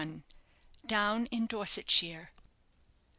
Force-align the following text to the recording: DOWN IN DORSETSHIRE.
DOWN 0.87 1.27
IN 1.27 1.45
DORSETSHIRE. 1.45 2.31